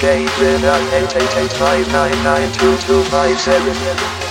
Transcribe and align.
J 0.00 0.24
J. 3.44 4.29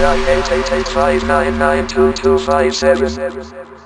nine 0.00 0.26
eight 0.28 0.50
eight 0.50 0.72
eight 0.72 0.88
five 0.88 1.22
nine 1.24 1.58
nine 1.58 1.86
two 1.86 2.12
two 2.14 2.38
five 2.38 2.74
seven. 2.74 3.79